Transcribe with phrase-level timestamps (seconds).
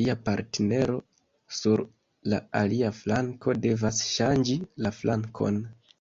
[0.00, 0.98] Lia partnero
[1.60, 1.82] sur
[2.34, 5.60] la alia flanko devas ŝanĝi la flankon.